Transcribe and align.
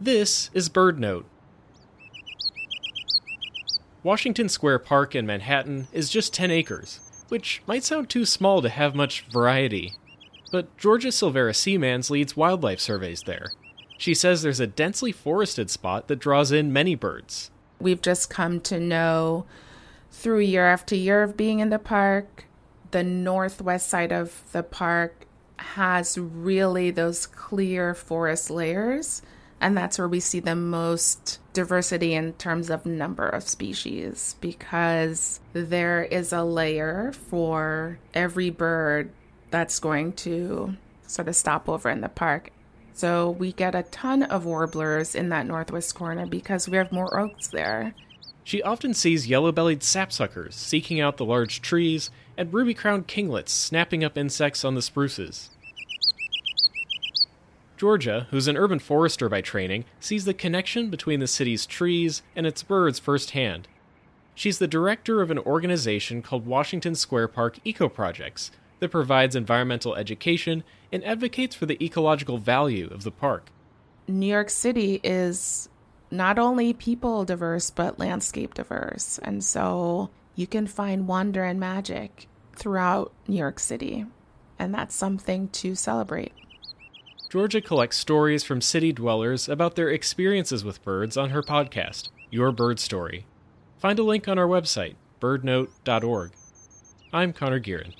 This 0.00 0.48
is 0.54 0.68
BirdNote. 0.68 1.24
Washington 4.04 4.48
Square 4.48 4.78
Park 4.80 5.16
in 5.16 5.26
Manhattan 5.26 5.88
is 5.92 6.08
just 6.08 6.32
10 6.32 6.52
acres, 6.52 7.00
which 7.28 7.62
might 7.66 7.82
sound 7.82 8.08
too 8.08 8.24
small 8.24 8.62
to 8.62 8.68
have 8.68 8.94
much 8.94 9.22
variety. 9.22 9.94
But 10.52 10.76
Georgia 10.76 11.08
Silvera 11.08 11.52
Seamans 11.52 12.10
leads 12.10 12.36
wildlife 12.36 12.78
surveys 12.78 13.24
there. 13.24 13.46
She 13.98 14.14
says 14.14 14.42
there's 14.42 14.60
a 14.60 14.68
densely 14.68 15.10
forested 15.10 15.68
spot 15.68 16.06
that 16.06 16.20
draws 16.20 16.52
in 16.52 16.72
many 16.72 16.94
birds. 16.94 17.50
We've 17.80 18.00
just 18.00 18.30
come 18.30 18.60
to 18.62 18.78
know 18.78 19.46
through 20.12 20.40
year 20.40 20.66
after 20.66 20.94
year 20.94 21.24
of 21.24 21.36
being 21.36 21.58
in 21.58 21.70
the 21.70 21.78
park, 21.80 22.44
the 22.92 23.02
northwest 23.02 23.88
side 23.88 24.12
of 24.12 24.44
the 24.52 24.62
park 24.62 25.26
has 25.58 26.16
really 26.16 26.92
those 26.92 27.26
clear 27.26 27.94
forest 27.94 28.48
layers. 28.48 29.22
And 29.60 29.76
that's 29.76 29.98
where 29.98 30.08
we 30.08 30.20
see 30.20 30.40
the 30.40 30.54
most 30.54 31.40
diversity 31.52 32.14
in 32.14 32.34
terms 32.34 32.70
of 32.70 32.86
number 32.86 33.28
of 33.28 33.42
species 33.42 34.36
because 34.40 35.40
there 35.52 36.04
is 36.04 36.32
a 36.32 36.44
layer 36.44 37.12
for 37.12 37.98
every 38.14 38.50
bird 38.50 39.10
that's 39.50 39.80
going 39.80 40.12
to 40.12 40.76
sort 41.06 41.28
of 41.28 41.34
stop 41.34 41.68
over 41.68 41.90
in 41.90 42.00
the 42.00 42.08
park. 42.08 42.50
So 42.92 43.30
we 43.30 43.52
get 43.52 43.74
a 43.74 43.84
ton 43.84 44.24
of 44.24 44.44
warblers 44.44 45.14
in 45.14 45.28
that 45.30 45.46
northwest 45.46 45.94
corner 45.94 46.26
because 46.26 46.68
we 46.68 46.76
have 46.76 46.92
more 46.92 47.18
oaks 47.18 47.48
there. 47.48 47.94
She 48.44 48.62
often 48.62 48.94
sees 48.94 49.28
yellow 49.28 49.52
bellied 49.52 49.80
sapsuckers 49.80 50.54
seeking 50.54 51.00
out 51.00 51.16
the 51.16 51.24
large 51.24 51.60
trees 51.60 52.10
and 52.36 52.52
ruby 52.52 52.74
crowned 52.74 53.06
kinglets 53.06 53.50
snapping 53.50 54.02
up 54.02 54.16
insects 54.16 54.64
on 54.64 54.74
the 54.74 54.82
spruces. 54.82 55.50
Georgia, 57.78 58.26
who's 58.30 58.48
an 58.48 58.56
urban 58.56 58.78
forester 58.78 59.28
by 59.28 59.40
training, 59.40 59.84
sees 60.00 60.24
the 60.24 60.34
connection 60.34 60.90
between 60.90 61.20
the 61.20 61.26
city's 61.26 61.64
trees 61.64 62.22
and 62.34 62.46
its 62.46 62.62
birds 62.62 62.98
firsthand. 62.98 63.68
She's 64.34 64.58
the 64.58 64.68
director 64.68 65.22
of 65.22 65.30
an 65.30 65.38
organization 65.38 66.20
called 66.20 66.46
Washington 66.46 66.94
Square 66.94 67.28
Park 67.28 67.58
Eco 67.64 67.88
Projects 67.88 68.50
that 68.80 68.90
provides 68.90 69.34
environmental 69.34 69.94
education 69.94 70.64
and 70.92 71.04
advocates 71.04 71.54
for 71.54 71.66
the 71.66 71.82
ecological 71.82 72.38
value 72.38 72.88
of 72.90 73.04
the 73.04 73.10
park. 73.10 73.50
New 74.06 74.26
York 74.26 74.50
City 74.50 75.00
is 75.02 75.68
not 76.10 76.38
only 76.38 76.72
people 76.72 77.24
diverse, 77.24 77.70
but 77.70 77.98
landscape 77.98 78.54
diverse. 78.54 79.18
And 79.22 79.44
so 79.44 80.10
you 80.34 80.46
can 80.46 80.66
find 80.66 81.06
wonder 81.08 81.44
and 81.44 81.60
magic 81.60 82.26
throughout 82.54 83.12
New 83.26 83.36
York 83.36 83.58
City. 83.58 84.06
And 84.58 84.74
that's 84.74 84.94
something 84.94 85.48
to 85.48 85.74
celebrate. 85.74 86.32
Georgia 87.30 87.60
collects 87.60 87.98
stories 87.98 88.42
from 88.42 88.62
city 88.62 88.90
dwellers 88.90 89.50
about 89.50 89.76
their 89.76 89.90
experiences 89.90 90.64
with 90.64 90.82
birds 90.82 91.14
on 91.18 91.28
her 91.28 91.42
podcast, 91.42 92.08
Your 92.30 92.50
Bird 92.52 92.80
Story. 92.80 93.26
Find 93.76 93.98
a 93.98 94.02
link 94.02 94.26
on 94.28 94.38
our 94.38 94.46
website, 94.46 94.94
birdnote.org. 95.20 96.32
I'm 97.12 97.34
Connor 97.34 97.60
Gearin. 97.60 97.92